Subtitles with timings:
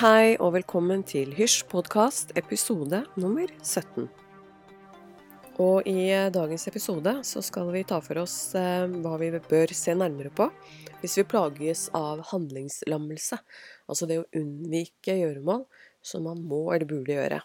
[0.00, 4.06] hei, og velkommen til Hysj podkast episode nummer 17.
[5.60, 9.74] Og i eh, dagens episode så skal vi ta for oss eh, hva vi bør
[9.76, 10.46] se nærmere på
[11.02, 13.42] hvis vi plages av handlingslammelse,
[13.92, 15.66] altså det å unnvike gjøremål
[16.00, 17.42] som man må eller burde gjøre.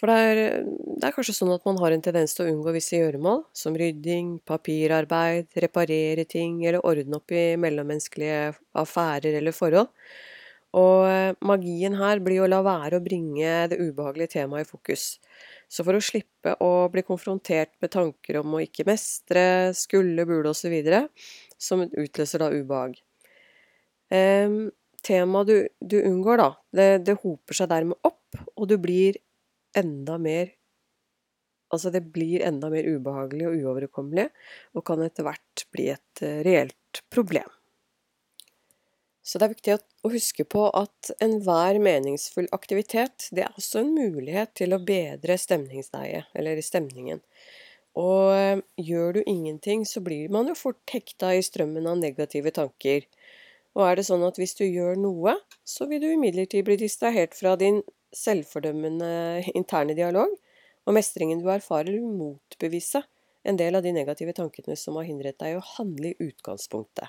[0.00, 2.72] For det er, det er, kanskje sånn at man har en tendens til å unngå
[2.72, 9.92] visse gjøremål, som rydding, papirarbeid, reparere ting eller ordne opp i mellommenneskelige affærer eller forhold.
[10.80, 15.06] Og eh, magien her blir å la være å bringe det ubehagelige temaet i fokus.
[15.68, 19.44] Så for å slippe å bli konfrontert med tanker om å ikke mestre,
[19.76, 20.76] skulle, burde osv.,
[21.60, 22.96] som utløser da ubehag.
[24.10, 24.70] Um,
[25.00, 29.16] Temaet du, du, unngår, da, det, det hoper seg dermed opp, og du blir
[29.76, 30.56] enda mer
[31.70, 34.26] Altså, det blir enda mer ubehagelig og uoverkommelig,
[34.74, 37.46] og kan etter hvert bli et eh, reelt problem.
[39.22, 43.92] Så det er viktig å huske på at enhver meningsfull aktivitet, det er også en
[43.94, 47.22] mulighet til å bedre stemningsleiet, eller stemningen.
[48.00, 52.50] Og eh, gjør du ingenting, så blir man jo fort hekta i strømmen av negative
[52.58, 53.06] tanker.
[53.78, 57.38] Og er det sånn at hvis du gjør noe, så vil du imidlertid bli distrahert
[57.38, 57.84] fra din
[58.16, 59.12] selvfordømmende
[59.58, 60.34] interne dialog,
[60.88, 63.04] og mestringen du erfarer, vil motbevise
[63.48, 67.08] en del av de negative tankene som har hindret deg å handle i utgangspunktet.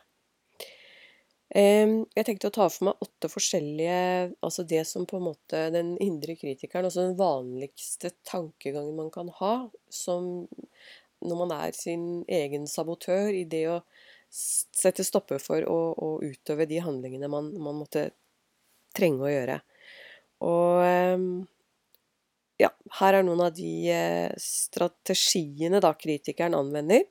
[1.52, 3.96] Jeg tenkte å ta for meg åtte forskjellige
[4.40, 9.28] Altså det som på en måte den indre kritikeren, altså den vanligste tankegangen man kan
[9.42, 9.56] ha
[9.92, 10.48] som
[11.22, 13.82] når man er sin egen sabotør i det å
[14.32, 18.08] sette stopper for å, å utøve de handlingene man, man måtte
[18.96, 19.60] trenge å gjøre.
[20.42, 21.28] Og ehm,
[22.62, 27.06] ja, her er noen av de eh, strategiene da kritikeren anvender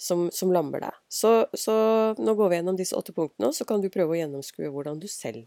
[0.00, 1.00] som, som lammer deg.
[1.08, 1.74] Så, så,
[2.18, 5.00] nå går vi gjennom disse åtte punktene, og så kan du prøve å gjennomskue hvordan
[5.00, 5.44] du selv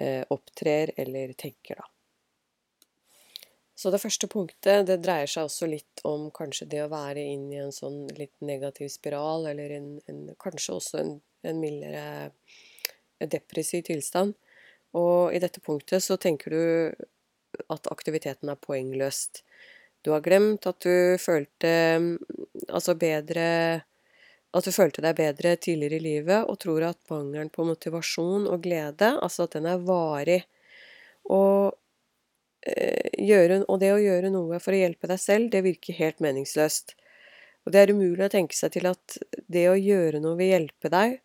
[0.00, 1.88] eh, opptrer eller tenker, da.
[3.82, 7.48] Så det første punktet det dreier seg også litt om kanskje det å være inn
[7.50, 11.16] i en sånn litt negativ spiral, eller en, en, kanskje også en,
[11.48, 14.36] en mildere depressiv tilstand.
[14.98, 16.62] Og i dette punktet så tenker du
[17.72, 19.42] at aktiviteten er poengløst.
[20.02, 21.72] Du har glemt at du følte
[22.68, 23.46] altså bedre
[24.52, 28.60] At du følte deg bedre tidligere i livet, og tror at mangelen på motivasjon og
[28.66, 30.42] glede, altså at den er varig.
[31.24, 31.72] Og,
[32.66, 36.20] eh, gjøre, og det å gjøre noe for å hjelpe deg selv, det virker helt
[36.20, 36.94] meningsløst.
[37.66, 40.90] Og det er umulig å tenke seg til at det å gjøre noe vil hjelpe
[40.92, 41.20] deg,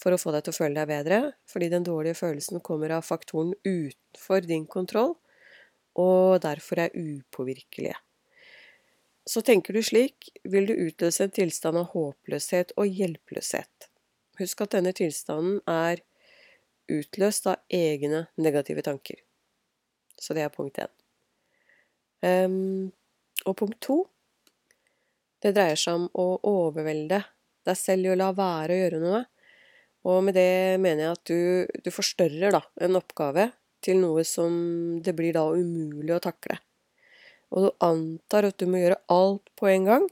[0.00, 1.18] for å få deg til å føle deg bedre,
[1.48, 5.16] fordi den dårlige følelsen kommer av faktoren utenfor din kontroll,
[6.00, 7.98] og derfor er upåvirkelige.
[9.28, 13.90] Så tenker du slik, vil du utløse en tilstand av håpløshet og hjelpeløshet.
[14.40, 16.00] Husk at denne tilstanden er
[16.90, 19.20] utløst av egne negative tanker.
[20.20, 20.90] Så det er punkt én.
[22.20, 22.90] Um,
[23.48, 24.02] og punkt to
[25.40, 27.22] det dreier seg om å overvelde
[27.64, 29.20] deg selv i å la være å gjøre noe
[30.08, 33.50] og med det mener jeg at du, du forstørrer da, en oppgave
[33.84, 34.52] til noe som
[35.04, 36.56] det blir da umulig å takle.
[37.50, 40.08] Og du antar at du må gjøre alt på en gang,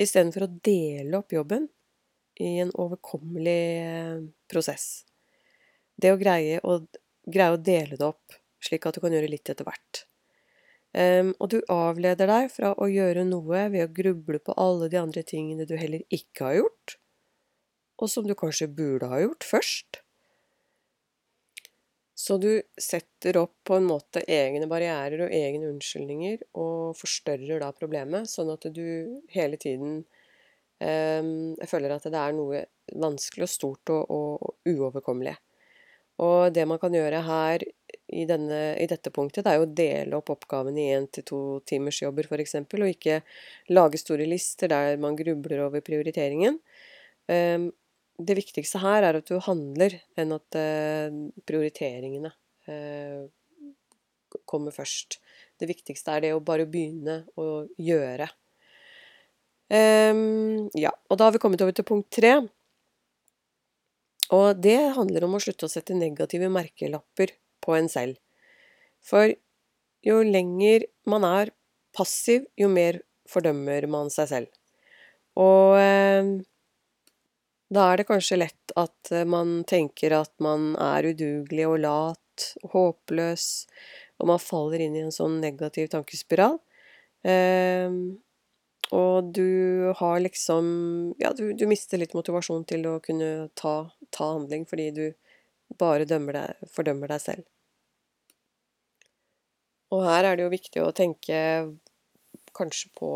[0.00, 1.68] istedenfor å dele opp jobben
[2.42, 5.04] i en overkommelig eh, prosess.
[5.94, 6.80] Det å greie å,
[7.30, 10.04] greie å dele det opp, slik at du kan gjøre litt etter hvert.
[10.94, 15.00] Um, og du avleder deg fra å gjøre noe ved å gruble på alle de
[15.00, 16.94] andre tingene du heller ikke har gjort,
[18.00, 20.00] og som du kanskje burde ha gjort først.
[22.14, 27.72] Så du setter opp på en måte egne barrierer og egne unnskyldninger, og forstørrer da
[27.74, 28.86] problemet, sånn at du
[29.34, 30.04] hele tiden
[30.78, 31.32] eh,
[31.68, 32.62] føler at det er noe
[32.94, 35.34] vanskelig og stort og, og, og uoverkommelig.
[36.22, 39.74] Og det man kan gjøre her i, denne, i dette punktet, det er jo å
[39.80, 43.22] dele opp oppgavene i én til to timers jobber, f.eks., og ikke
[43.74, 46.60] lage store lister der man grubler over prioriteringen.
[47.26, 47.72] Um,
[48.18, 51.14] det viktigste her er at du handler, enn at eh,
[51.48, 52.30] prioriteringene
[52.70, 53.24] eh,
[54.46, 55.18] kommer først.
[55.58, 58.28] Det viktigste er det å bare begynne å gjøre.
[59.74, 62.36] Um, ja, og da har vi kommet over til punkt tre.
[64.34, 67.34] Og det handler om å slutte å sette negative merkelapper
[67.64, 68.18] på en selv.
[69.04, 69.32] For
[70.04, 71.52] jo lenger man er
[71.96, 74.50] passiv, jo mer fordømmer man seg selv.
[75.40, 76.34] Og um,
[77.72, 82.46] da er det kanskje lett at eh, man tenker at man er udugelig og lat
[82.74, 83.46] håpløs,
[84.20, 86.58] og man faller inn i en sånn negativ tankespiral.
[87.24, 87.88] Eh,
[88.92, 94.32] og du har liksom Ja, du, du, mister litt motivasjon til å kunne ta, ta
[94.34, 95.04] handling, fordi du
[95.80, 97.48] bare deg, fordømmer deg selv.
[99.94, 101.38] Og her er det jo viktig å tenke
[102.54, 103.10] kanskje på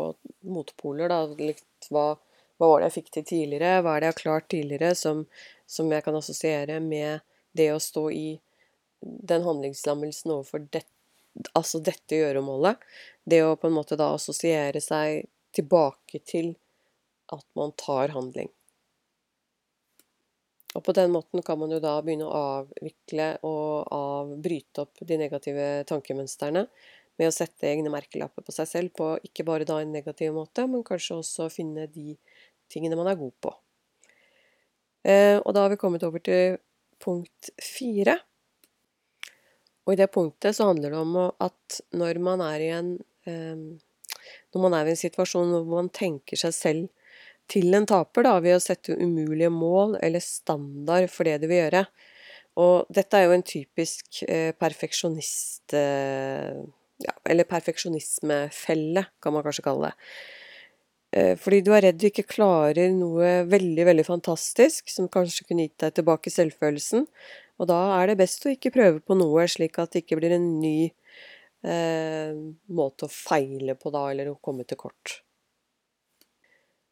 [0.47, 1.21] motpoler, da.
[1.37, 2.13] Litt hva,
[2.59, 3.79] hva var det jeg fikk til tidligere?
[3.81, 5.23] Hva er det jeg har klart tidligere som,
[5.63, 7.23] som jeg kan assosiere med
[7.55, 8.27] det å stå i
[8.99, 10.83] den handlingslammelsen overfor det,
[11.55, 12.83] altså dette gjøremålet?
[13.23, 16.53] Det å på en måte da assosiere seg tilbake til
[17.31, 18.51] at man tar handling.
[20.77, 24.99] Og på den måten kan man jo da begynne å avvikle og av, bryte opp
[25.01, 26.67] de negative tankemønstrene
[27.19, 30.67] med å sette egne merkelapper på seg selv på ikke bare da en negativ måte,
[30.69, 32.13] men kanskje også finne de
[32.71, 33.53] tingene man er god på.
[35.07, 36.57] Eh, og da har vi kommet over til
[36.99, 38.17] punkt fire.
[39.87, 42.95] Og i det punktet så handler det om at når man er i en
[43.25, 43.67] eh,
[44.53, 46.89] Når man er i en situasjon hvor man tenker seg selv
[47.49, 51.63] til en taper da, ved å sette umulige mål eller standard for det du vil
[51.63, 51.85] gjøre.
[52.61, 55.73] Og dette er jo en typisk eh, perfeksjonist...
[55.73, 56.59] Eh,
[56.99, 60.09] ja, eller perfeksjonismefelle, kan man kanskje kalle det.
[61.11, 65.65] Eh, fordi du er redd du ikke klarer noe veldig, veldig fantastisk som kanskje kunne
[65.65, 67.07] gitt deg tilbake selvfølelsen.
[67.59, 70.37] Og da er det best å ikke prøve på noe, slik at det ikke blir
[70.37, 70.91] en ny
[71.65, 72.37] eh,
[72.69, 75.19] måte å feile på da, eller å komme til kort.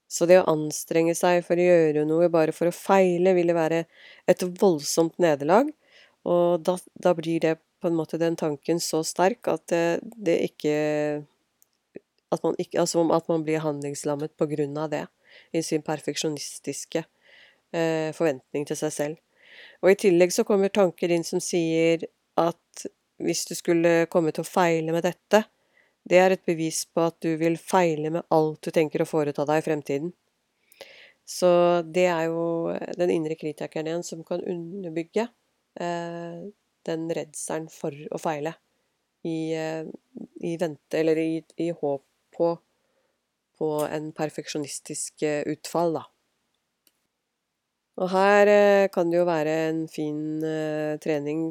[0.08, 3.84] Så det å anstrenge seg for å gjøre noe bare for å feile, ville være
[4.28, 5.70] et voldsomt nederlag.
[6.28, 10.40] Og da, da, blir det på en måte den tanken så sterk at det, det
[10.48, 10.78] ikke
[12.34, 15.06] at man, ikke, altså at man blir handlingslammet på grunn av det,
[15.56, 19.20] i sin perfeksjonistiske eh, forventning til seg selv.
[19.82, 22.04] Og i tillegg så kommer tanker inn som sier
[22.38, 22.88] at
[23.24, 25.44] hvis du skulle komme til å feile med dette,
[26.08, 29.46] det er et bevis på at du vil feile med alt du tenker å foreta
[29.48, 30.14] deg i fremtiden.
[31.28, 31.50] Så
[31.84, 35.26] det er jo den indre kritikeren igjen som kan underbygge
[35.82, 36.46] eh,
[36.88, 38.56] den redselen for å feile.
[39.28, 39.90] I, eh,
[40.48, 42.06] i vente, eller i, i håp
[42.38, 42.52] på,
[43.58, 46.06] på en perfeksjonistisk eh, utfall, da.
[47.98, 51.50] Og her eh, kan det jo være en fin eh, trening,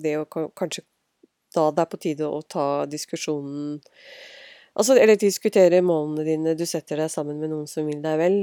[0.00, 0.86] det å kanskje
[1.54, 3.76] da det er på tide å ta diskusjonen
[4.74, 6.52] Altså, eller diskutere målene dine.
[6.58, 8.40] Du setter deg sammen med noen som vil deg vel,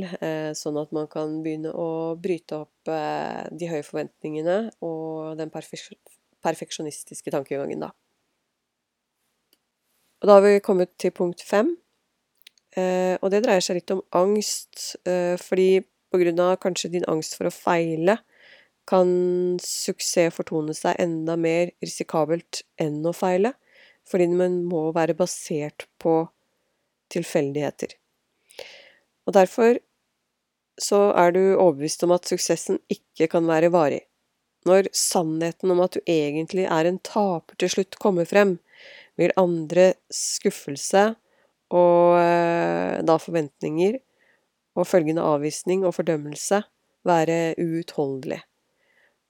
[0.56, 7.84] sånn at man kan begynne å bryte opp de høye forventningene og den perfeksjonistiske tankegangen,
[7.84, 7.92] da.
[10.22, 11.74] Og da har vi kommet til punkt fem,
[12.78, 15.82] eh, og det dreier seg litt om angst, eh, fordi
[16.12, 18.20] på grunn av kanskje din angst for å feile,
[18.86, 23.54] kan suksess fortone seg enda mer risikabelt enn å feile,
[24.06, 26.30] fordi man må være basert på
[27.14, 27.96] tilfeldigheter.
[29.26, 29.80] Og derfor
[30.82, 34.02] så er du overbevist om at suksessen ikke kan være varig.
[34.66, 38.60] Når sannheten om at du egentlig er en taper til slutt kommer frem,
[39.22, 41.12] vil andre skuffelse
[41.72, 44.00] og eh, da forventninger
[44.80, 46.62] og følgende avvisning og fordømmelse
[47.08, 48.42] være uutholdelig.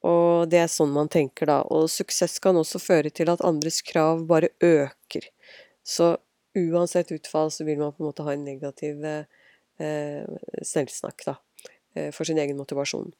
[0.08, 1.60] Og det er sånn man tenker da.
[1.70, 5.28] Og suksess kan også føre til at andres krav bare øker.
[5.86, 6.16] Så
[6.58, 10.26] uansett utfall så vil man på en måte ha en negativ eh,
[10.66, 11.38] selvsnakk, da.
[11.96, 13.12] Eh, for sin egen motivasjon.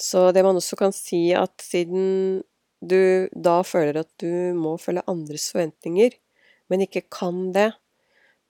[0.00, 2.42] Så det man også kan si, at siden
[2.80, 6.16] du da føler at du må følge andres forventninger,
[6.72, 7.70] men ikke kan det,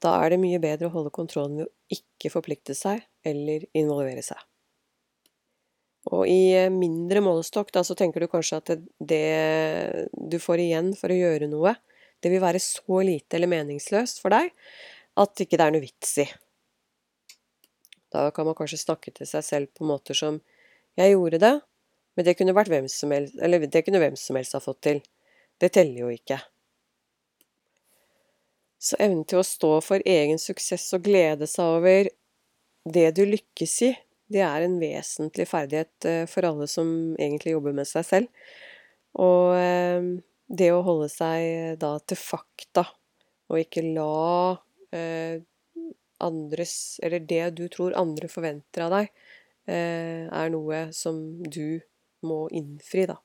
[0.00, 4.22] da er det mye bedre å holde kontrollen ved å ikke forplikte seg eller involvere
[4.24, 4.38] seg.
[6.10, 9.24] Og i eh, mindre målestokk, da, så tenker du kanskje at det,
[10.14, 11.74] du får igjen for å gjøre noe,
[12.20, 14.52] det vil være så lite eller meningsløst for deg
[15.20, 16.26] at ikke det er noe vits i.
[18.10, 20.40] Da kan man kanskje snakke til seg selv på måter som
[20.98, 21.54] 'Jeg gjorde det,
[22.16, 24.80] men det kunne vært hvem som helst Eller det kunne hvem som helst ha fått
[24.82, 25.02] til.
[25.60, 26.40] Det teller jo ikke'.
[28.80, 32.08] Så evnen til å stå for egen suksess og glede seg over
[32.88, 33.90] det du lykkes i,
[34.30, 36.88] det er en vesentlig ferdighet eh, for alle som
[37.18, 38.44] egentlig jobber med seg selv.
[39.18, 40.06] Og eh,
[40.46, 42.86] det å holde seg eh, da til fakta,
[43.50, 44.10] og ikke la
[46.20, 49.12] andres Eller det du tror andre forventer av deg,
[49.70, 51.78] er noe som du
[52.26, 53.18] må innfri, da.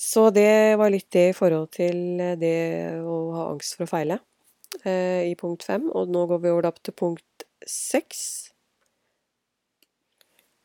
[0.00, 2.56] Så det var litt det i forhold til det
[3.04, 4.16] å ha angst for å feile
[4.86, 5.90] i punkt fem.
[5.92, 8.22] Og nå går vi over til punkt seks.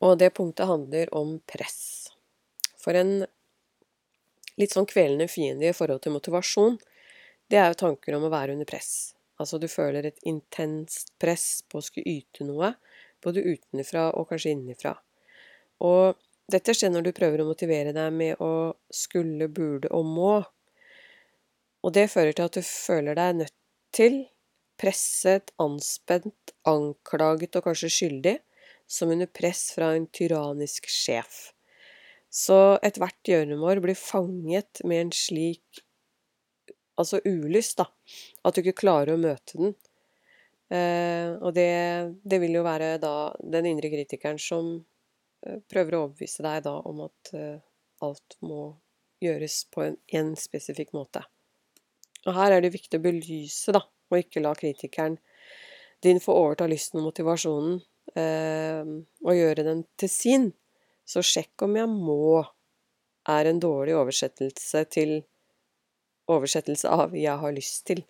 [0.00, 2.08] Og det punktet handler om press.
[2.80, 3.26] For en
[4.56, 6.78] litt sånn kvelende fiende i forhold til motivasjon,
[7.50, 9.12] det er jo tanker om å være under press.
[9.36, 12.72] Altså du føler et intenst press på å skulle yte noe,
[13.20, 14.94] både utenfra og kanskje innenfra.
[15.84, 16.16] Og
[16.52, 20.34] Dette skjer når du prøver å motivere deg med å skulle, burde og må.
[21.82, 23.56] Og det fører til at du føler deg nødt
[23.96, 24.20] til,
[24.78, 28.36] presset, anspent, anklaget og kanskje skyldig,
[28.86, 31.50] som under press fra en tyrannisk sjef.
[32.30, 35.82] Så ethvert gjøremål blir fanget med en slik
[36.96, 37.86] altså ulyst, da,
[38.46, 39.74] at du ikke klarer å møte den.
[40.72, 41.70] Eh, og det,
[42.26, 44.78] det, vil jo være da den indre kritikeren som
[45.70, 47.58] prøver å overbevise deg da om at eh,
[48.04, 48.70] alt må
[49.22, 51.22] gjøres på en, en, spesifikk måte.
[52.26, 55.18] Og her er det viktig å belyse, da, og ikke la kritikeren
[56.04, 57.78] din få overta lysten og motivasjonen,
[58.18, 58.90] eh,
[59.24, 60.50] og gjøre den til sin.
[61.06, 62.42] Så sjekk om jeg må
[63.30, 65.16] er en dårlig oversettelse til
[66.30, 68.04] oversettelse av 'jeg har lyst til'.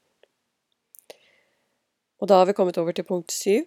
[2.20, 3.66] Og da har vi kommet over til punkt syv.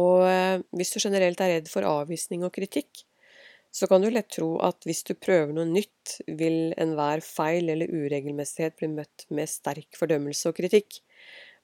[0.00, 3.04] Og eh, hvis du generelt er redd for avvisning og kritikk,
[3.72, 7.88] så kan du lett tro at hvis du prøver noe nytt, vil enhver feil eller
[7.88, 11.00] uregelmessighet bli møtt med sterk fordømmelse og kritikk.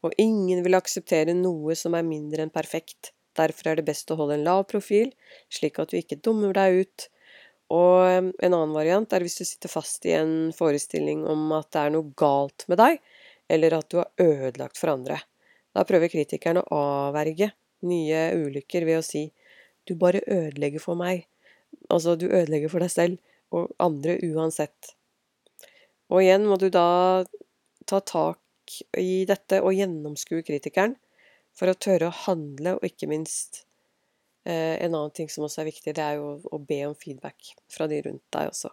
[0.06, 3.12] Og ingen vil akseptere noe som er mindre enn perfekt.
[3.36, 5.12] Derfor er det best å holde en lav profil,
[5.52, 7.08] slik at du ikke dummer deg ut,
[7.68, 11.82] og en annen variant er hvis du sitter fast i en forestilling om at det
[11.82, 13.02] er noe galt med deg,
[13.52, 15.20] eller at du har ødelagt for andre.
[15.76, 17.52] Da prøver kritikeren å avverge
[17.86, 19.28] nye ulykker ved å si
[19.88, 21.26] du bare ødelegger for meg.
[21.88, 24.92] Altså, du ødelegger for deg selv og andre uansett.
[26.12, 27.24] Og igjen må du da
[27.88, 30.98] ta tak i dette og gjennomskue kritikeren
[31.56, 33.64] for å tørre å handle og ikke minst
[34.48, 37.50] Eh, en annen ting som også er viktig, det er jo å be om feedback
[37.68, 38.70] fra de rundt deg også.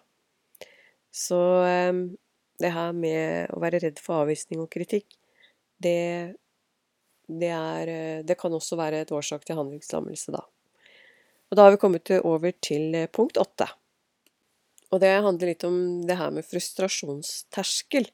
[1.12, 1.92] Så eh,
[2.64, 5.18] det her med å være redd for avvisning og kritikk,
[5.84, 6.36] det,
[7.28, 10.44] det, er, eh, det kan også være et årsak til handlingslammelse, da.
[11.52, 13.68] Og da har vi kommet over til eh, punkt åtte.
[14.94, 15.78] Og det handler litt om
[16.08, 18.08] det her med frustrasjonsterskel.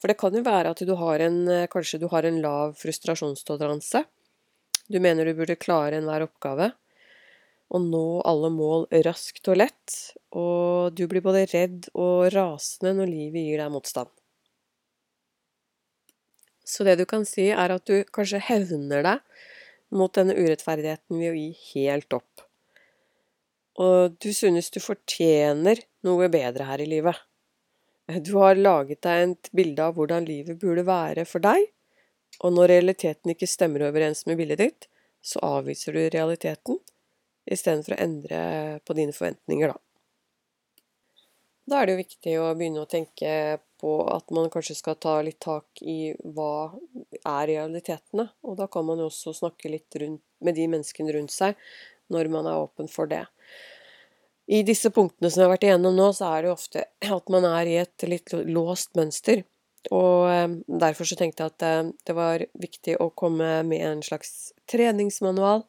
[0.00, 4.02] For det kan jo være at du har en, kanskje du har en lav frustrasjonstoleranse.
[4.90, 6.72] Du mener du burde klare enhver oppgave
[7.72, 9.94] og nå alle mål raskt og lett,
[10.36, 14.12] og du blir både redd og rasende når livet gir deg motstand.
[16.64, 19.42] Så det du kan si, er at du kanskje hevner deg
[19.92, 22.46] mot denne urettferdigheten ved å gi helt opp.
[23.82, 27.18] Og du synes du fortjener noe bedre her i livet.
[28.20, 31.68] Du har laget deg et bilde av hvordan livet burde være for deg,
[32.42, 34.88] og når realiteten ikke stemmer overens med bildet ditt,
[35.22, 36.80] så avviser du realiteten
[37.46, 38.42] istedenfor å endre
[38.86, 39.78] på dine forventninger, da.
[41.62, 43.32] Da er det jo viktig å begynne å tenke
[43.82, 46.70] på at man kanskje skal ta litt tak i hva
[47.18, 51.34] er realitetene, og da kan man jo også snakke litt rundt, med de menneskene rundt
[51.34, 51.58] seg
[52.12, 53.24] når man er åpen for det.
[54.52, 56.80] I disse punktene som jeg har vært igjennom nå, så er det jo ofte
[57.18, 59.38] at man er i et litt låst mønster.
[59.90, 60.48] Og eh,
[60.82, 65.60] derfor så tenkte jeg at eh, det var viktig å komme med en slags treningsmanual,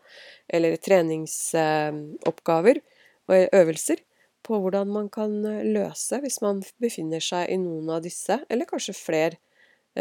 [0.53, 2.77] eller treningsoppgaver
[3.29, 3.98] og øvelser,
[4.43, 8.65] på hvordan man kan eh, løse hvis man befinner seg i noen av disse, eller
[8.69, 9.35] kanskje flere,
[9.93, 10.00] i,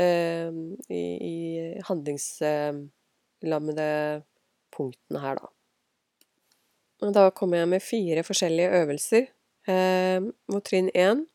[0.89, 1.37] i
[1.85, 3.89] handlingslammede
[4.73, 5.47] punktene her, da.
[7.05, 9.29] Og da kommer jeg med fire forskjellige øvelser.
[10.49, 11.29] Mot trinn én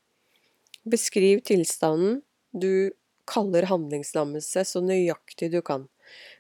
[0.89, 2.91] Beskriv tilstanden du
[3.27, 5.87] kaller handlingslammelse så nøyaktig du kan.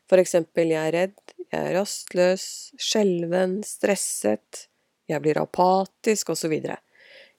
[0.07, 1.17] For eksempel jeg er redd,
[1.51, 2.45] jeg er rastløs,
[2.79, 4.67] skjelven, stresset,
[5.07, 6.53] jeg blir apatisk, osv.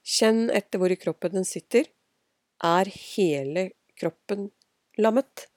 [0.05, 1.87] Kjenn etter hvor i kroppen den sitter.
[2.65, 4.49] Er hele kroppen
[4.99, 5.47] lammet?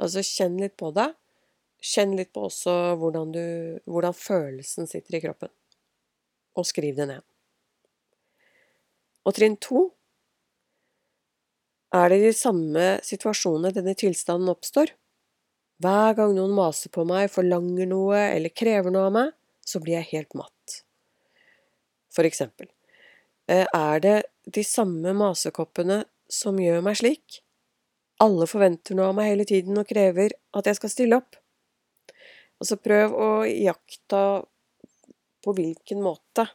[0.00, 1.10] Altså kjenn litt på det.
[1.82, 3.44] Kjenn litt på også hvordan, du,
[3.90, 5.52] hvordan følelsen sitter i kroppen.
[6.56, 7.24] Og skriv det ned.
[9.26, 9.88] Og trinn to
[11.96, 14.92] er det i de samme situasjonene denne tilstanden oppstår.
[15.82, 19.32] Hver gang noen maser på meg, forlanger noe eller krever noe av meg,
[19.66, 20.55] så blir jeg helt matt.
[22.16, 22.70] For eksempel,
[23.48, 24.16] eh, er det
[24.48, 27.42] de samme masekoppene som gjør meg slik?
[28.24, 31.36] Alle forventer noe av meg hele tiden og krever at jeg skal stille opp.
[32.56, 34.22] Altså prøv å iaktta
[35.44, 36.46] på hvilken måte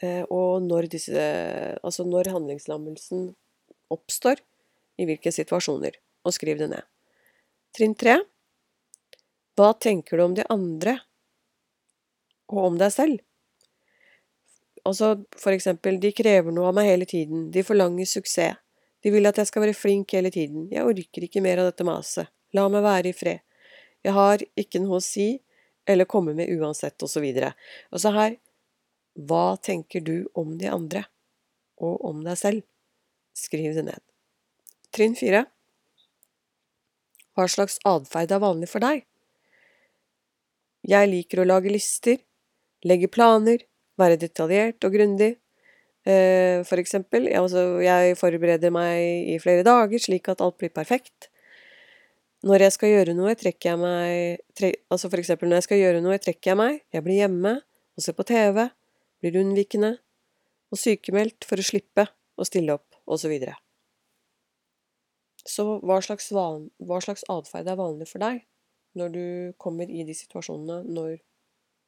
[0.00, 1.24] Eh, og når disse
[1.84, 3.30] Altså når handlingslammelsen
[3.90, 4.40] oppstår,
[5.00, 6.84] i hvilke situasjoner, og skriv det ned.
[7.74, 8.20] Trinn tre
[9.58, 11.00] Hva tenker du om de andre,
[12.52, 13.24] og om deg selv?
[14.88, 18.58] Altså, for eksempel, de krever noe av meg hele tiden, de forlanger suksess,
[19.00, 21.86] de vil at jeg skal være flink hele tiden, jeg orker ikke mer av dette
[21.88, 23.40] maset, la meg være i fred,
[24.04, 25.34] jeg har ikke noe å si,
[25.88, 27.00] eller komme med uansett.
[27.02, 28.36] Og, og så her
[29.14, 31.04] Hva tenker du om de andre?
[31.80, 32.62] Og om deg selv?
[33.36, 34.02] Skriv det ned.
[34.94, 35.44] Trinn fire.
[37.34, 39.04] Hva slags atferd er vanlig for deg?
[40.86, 42.20] Jeg liker å lage lister,
[42.86, 43.60] legge planer,
[44.00, 45.34] være detaljert og grundig.
[46.08, 51.28] Eh, for eksempel, jeg forbereder meg i flere dager slik at alt blir perfekt.
[52.40, 56.00] Når jeg skal gjøre noe, trekker jeg meg Altså for eksempel når jeg skal gjøre
[56.04, 58.70] noe, trekker jeg meg, jeg blir hjemme og ser på TV,
[59.20, 59.98] blir unnvikende
[60.72, 62.06] og sykemeldt for å slippe
[62.40, 63.26] å stille opp, osv.
[63.26, 63.56] Så, videre.
[65.44, 68.46] så hva slags, van, hva slags atferd er vanlig for deg
[68.98, 69.24] når du
[69.60, 71.20] kommer i de situasjonene når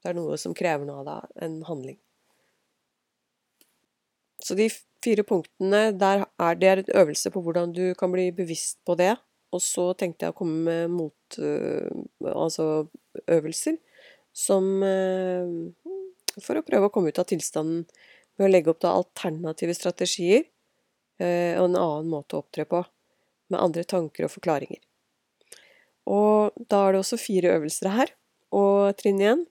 [0.03, 1.99] det er noe som krever noe av deg, en handling?
[4.43, 4.67] Så de
[5.03, 9.15] fire punktene, der er det en øvelse på hvordan du kan bli bevisst på det.
[9.53, 11.39] Og så tenkte jeg å komme med mot...
[11.39, 11.91] Øh,
[12.33, 12.89] altså
[13.29, 13.77] øvelser
[14.33, 15.51] som øh,
[16.41, 17.85] For å prøve å komme ut av tilstanden
[18.39, 20.47] ved å legge opp da alternative strategier
[21.21, 22.81] øh, og en annen måte å opptre på.
[23.53, 24.81] Med andre tanker og forklaringer.
[26.09, 28.15] Og da er det også fire øvelser her.
[28.57, 29.45] Og trinn igjen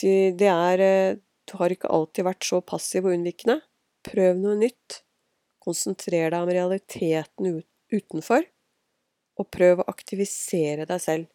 [0.00, 3.60] Det er Du har ikke alltid vært så passiv og unnvikende.
[4.04, 5.02] Prøv noe nytt.
[5.64, 8.44] Konsentrer deg om realiteten utenfor,
[9.40, 11.30] og prøv å aktivisere deg selv.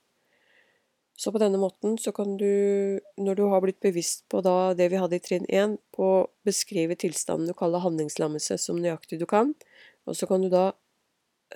[1.20, 5.00] Så på denne måten så kan du, når du har blitt bevisst på det vi
[5.02, 9.52] hadde i trinn 1, på å beskrive tilstanden du kaller handlingslammelse som nøyaktig du kan,
[10.08, 10.70] og så kan du da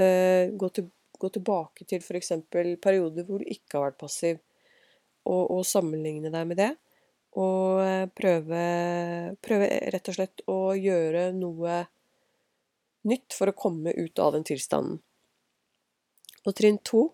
[0.04, 2.34] eh, gå, til, gå, tilbake til f.eks.
[2.84, 4.42] perioder hvor du ikke har vært passiv,
[5.24, 6.74] og, og sammenligne deg med det.
[7.40, 8.64] Og eh, prøve,
[9.42, 11.82] prøve rett og slett å gjøre noe
[13.10, 15.00] nytt for å komme ut av den tilstanden.
[16.44, 17.08] Og trinn to,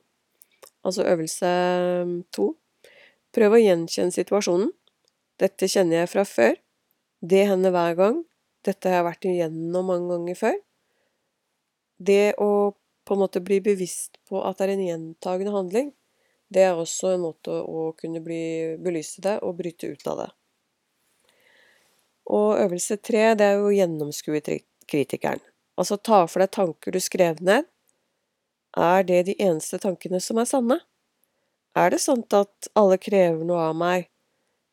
[0.84, 1.50] altså øvelse
[2.06, 2.52] mm, to,
[3.36, 4.74] prøv å gjenkjenne situasjonen.
[5.40, 6.58] Dette kjenner jeg fra før.
[7.22, 8.24] Det hender hver gang.
[8.66, 10.58] Dette har jeg vært igjennom mange ganger før.
[12.00, 12.50] Det å
[13.08, 15.88] på en måte bli bevisst på at det er en gjentagende handling,
[16.50, 20.30] det er også en måte å kunne bli, belyse det og bryte ut av det.
[22.30, 24.42] Og øvelse tre, det er jo å gjennomskue
[24.90, 25.42] kritikeren.
[25.80, 27.66] Altså ta for deg tanker du skrev ned.
[28.78, 30.80] Er det de eneste tankene som er sanne?
[31.78, 34.10] Er det sant at alle krever noe av meg,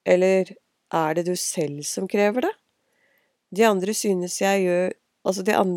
[0.09, 0.53] eller
[0.95, 2.55] er det du selv som krever det?
[3.57, 4.95] De andre synes jeg gjør
[5.27, 5.71] Altså, de, an,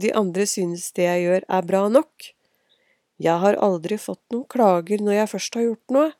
[0.00, 2.30] de andre synes det jeg gjør er bra nok.
[3.22, 6.12] Jeg har aldri fått noen klager når jeg først har gjort noe.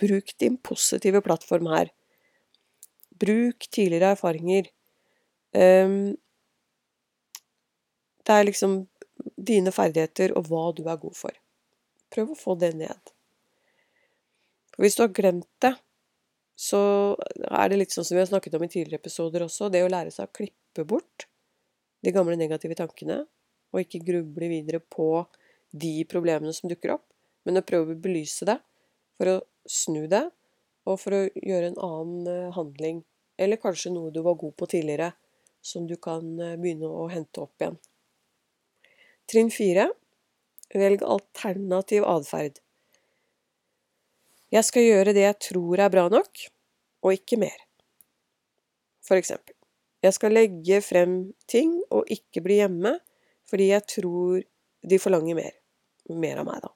[0.00, 1.90] Bruk din positive plattform her.
[3.18, 4.70] Bruk tidligere erfaringer.
[5.54, 6.14] Um,
[8.24, 8.84] det er liksom
[9.38, 11.34] dine ferdigheter og hva du er god for.
[12.14, 13.14] Prøv å få det ned.
[14.78, 15.74] Hvis du har glemt det,
[16.58, 16.80] så
[17.50, 19.90] er det litt sånn som vi har snakket om i tidligere episoder også, det å
[19.90, 21.26] lære seg å klippe bort
[22.04, 23.24] de gamle negative tankene,
[23.74, 25.24] og ikke gruble videre på
[25.74, 27.06] de problemene som dukker opp,
[27.44, 28.58] men å prøve å belyse det
[29.18, 29.36] for å
[29.70, 30.22] snu det,
[30.84, 33.02] og for å gjøre en annen eh, handling,
[33.40, 35.12] eller kanskje noe du var god på tidligere,
[35.64, 37.78] som du kan eh, begynne å hente opp igjen.
[39.30, 39.88] Trinn fire
[40.74, 42.60] velg alternativ atferd.
[44.52, 46.46] Jeg skal gjøre det jeg tror er bra nok,
[47.04, 47.56] og ikke mer.
[49.04, 49.56] For eksempel.
[50.04, 52.98] Jeg skal legge frem ting og ikke bli hjemme
[53.48, 54.42] fordi jeg tror
[54.84, 55.63] de forlanger mer
[56.12, 56.72] mer av meg, da.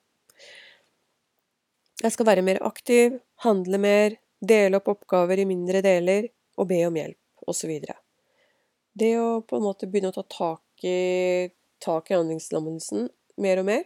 [1.98, 6.78] Jeg skal være mer aktiv, handle mer, dele opp oppgaver i mindre deler og be
[6.86, 7.18] om hjelp,
[7.50, 7.72] osv.
[8.98, 11.50] Det å på en måte begynne å ta tak i,
[11.82, 13.08] tak i handlingslammelsen
[13.42, 13.84] mer og mer,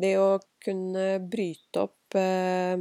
[0.00, 0.30] det å
[0.64, 2.78] kunne bryte opp eh,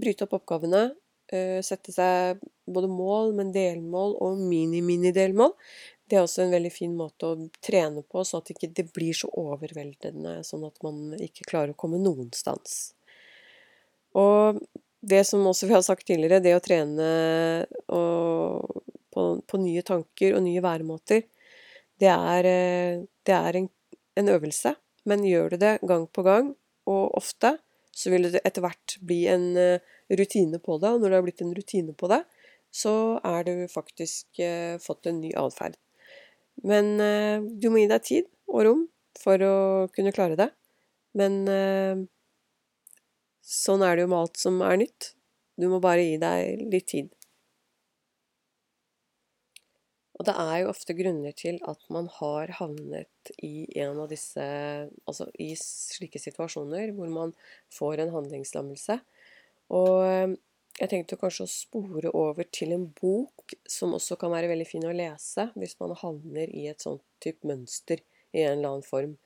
[0.00, 0.94] Bryte opp oppgavene,
[1.28, 5.52] eh, sette seg både mål, men delmål og mini-mini-delmål,
[6.10, 9.14] det er også en veldig fin måte å trene på, sånn at det ikke blir
[9.14, 12.96] så overveldende, sånn at man ikke klarer å komme noenstans.
[14.18, 14.58] Og
[15.00, 17.10] det som også vi har sagt tidligere, det å trene
[17.86, 21.22] på, på, nye tanker og nye væremåter,
[22.00, 22.48] det er,
[23.28, 23.68] det er en,
[24.18, 24.74] en, øvelse.
[25.08, 26.54] Men gjør du det gang på gang,
[26.90, 27.54] og ofte,
[27.94, 30.90] så vil det etter hvert bli en eh, rutine på det.
[30.90, 32.22] Og når det har blitt en rutine på det,
[32.74, 32.94] så
[33.26, 35.78] er du faktisk eh, fått en ny atferd.
[36.66, 38.82] Men eh, du må gi deg tid og rom
[39.20, 39.54] for å
[39.94, 40.50] kunne klare det.
[41.16, 42.02] Men eh,
[43.44, 45.14] sånn er det jo med alt som er nytt.
[45.60, 47.10] Du må bare gi deg litt tid.
[50.20, 54.44] Og det er jo ofte grunner til at man har havnet i en av disse
[55.08, 57.32] Altså i slike situasjoner hvor man
[57.72, 58.98] får en handlingslammelse.
[59.72, 60.36] Og
[60.80, 64.86] jeg tenkte kanskje å spore over til en bok som også kan være veldig fin
[64.88, 68.00] å lese hvis man havner i et sånt type mønster
[68.32, 69.16] i en eller annen form.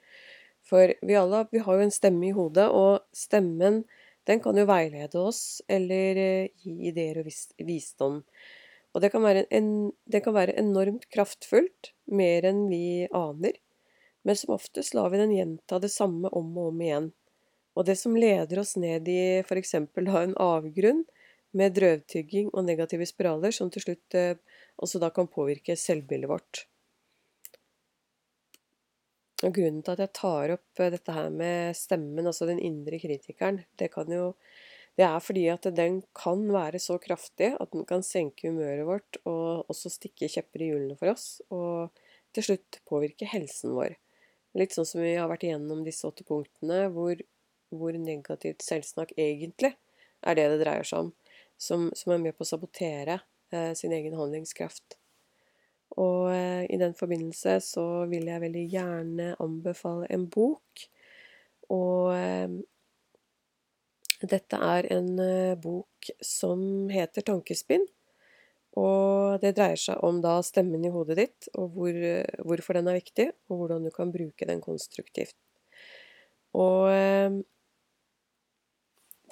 [0.67, 3.85] For vi alle vi har jo en stemme i hodet, og stemmen
[4.27, 7.29] den kan jo veilede oss eller eh, gi ideer og
[7.69, 8.23] visdom.
[8.95, 9.69] Og det kan, en,
[10.07, 13.59] det kan være enormt kraftfullt, mer enn vi aner.
[14.25, 17.11] Men som oftest lar vi den gjenta det samme om og om igjen.
[17.75, 19.75] Og det som leder oss ned i f.eks.
[19.75, 21.03] en avgrunn,
[21.59, 24.37] med drøvtygging og negative spiraler, som til slutt eh,
[24.83, 26.65] også da kan påvirke selvbildet vårt.
[29.45, 32.99] Og grunnen til at jeg tar opp eh, dette her med stemmen, altså den indre
[33.03, 34.31] kritikeren, det, jo,
[34.99, 39.21] det er fordi at den kan være så kraftig at den kan senke humøret vårt
[39.25, 41.95] og også stikke kjepper i hjulene for oss, og
[42.35, 43.95] til slutt påvirke helsen vår.
[44.59, 47.19] Litt sånn som vi har vært igjennom disse åtte punktene, hvor,
[47.75, 49.75] hvor negativt selvsnakk egentlig
[50.25, 51.11] er det det dreier seg om,
[51.61, 53.21] som, som er med på å sabotere
[53.55, 54.99] eh, sin egen handlingskraft.
[56.01, 60.87] Og eh, i den forbindelse så vil jeg veldig gjerne anbefale en bok.
[61.75, 62.57] Og eh,
[64.25, 67.87] dette er en eh, bok som heter 'Tankespinn'.
[68.75, 71.95] Og det dreier seg om da stemmen i hodet ditt, og hvor,
[72.43, 75.37] hvorfor den er viktig, og hvordan du kan bruke den konstruktivt.
[76.59, 77.31] Og eh,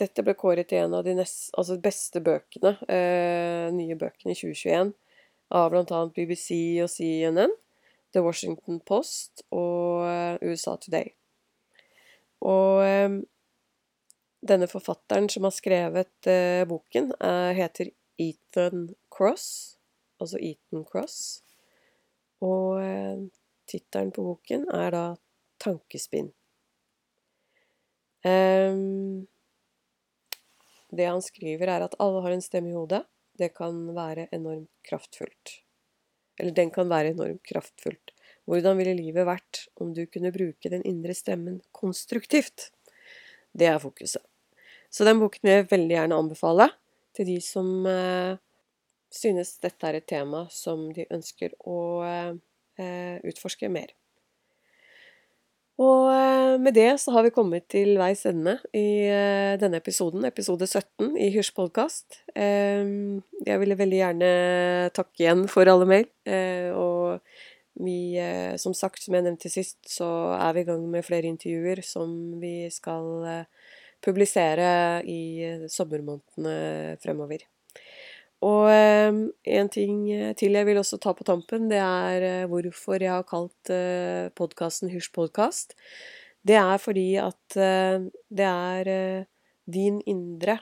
[0.01, 4.39] dette ble kåret til en av de nest, altså beste bøkene, eh, nye bøkene i
[4.39, 4.95] 2021
[5.53, 6.01] av bl.a.
[6.17, 7.53] BBC og CNN,
[8.13, 11.13] The Washington Post og eh, USA Today.
[12.45, 13.19] Og eh,
[14.43, 17.13] denne forfatteren som har skrevet eh, boken,
[17.57, 19.79] heter Ethan Cross,
[20.21, 21.43] altså Ethan Cross.
[22.43, 22.83] Og
[23.71, 25.05] tittelen på boken er da
[25.63, 26.33] 'Tankespinn'.
[30.93, 33.03] Det han skriver, er at alle har en stemme i hodet
[33.39, 35.59] det kan være enormt kraftfullt.
[36.41, 38.13] Eller den kan være enormt kraftfullt.
[38.49, 42.71] Hvordan ville livet vært om du kunne bruke den indre stemmen konstruktivt?
[43.53, 44.23] Det er fokuset.
[44.93, 46.69] Så den boken vil jeg veldig gjerne anbefale
[47.17, 48.37] til de som eh,
[49.13, 53.95] synes dette er et tema som de ønsker å eh, utforske mer.
[55.81, 60.27] Og eh, med det så har vi kommet til veis ende i eh, denne episoden,
[60.29, 62.21] episode 17 i Hysj podkast.
[62.37, 64.33] Jeg ville veldig gjerne
[64.93, 66.11] takke igjen for alle mail.
[66.29, 67.23] Eh, og
[67.81, 68.21] vi,
[68.61, 70.07] som sagt, som jeg nevnte sist, så
[70.37, 73.47] er vi i gang med flere intervjuer som vi skal
[74.05, 75.23] publisere i
[75.73, 77.49] sommermånedene fremover.
[78.43, 79.13] Og eh,
[79.55, 79.99] en ting
[80.39, 84.33] til jeg vil også ta på tampen, det er eh, hvorfor jeg har kalt eh,
[84.35, 85.77] podkasten Hysj podkast.
[86.43, 88.89] Det er fordi at det er
[89.71, 90.57] din indre,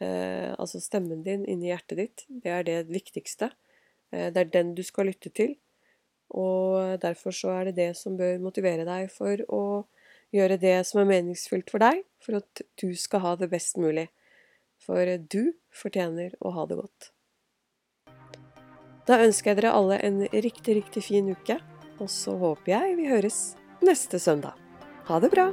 [0.00, 3.50] altså stemmen din inni hjertet ditt, det er det viktigste.
[4.08, 5.52] Det er den du skal lytte til.
[6.32, 9.62] Og derfor så er det det som bør motivere deg for å
[10.32, 14.08] gjøre det som er meningsfylt for deg, for at du skal ha det best mulig.
[14.80, 17.12] For du fortjener å ha det godt.
[19.08, 21.56] Da ønsker jeg dere alle en riktig, riktig fin uke,
[21.96, 23.38] og så håper jeg vi høres
[23.80, 24.52] neste søndag.
[25.08, 25.48] Ha det bra!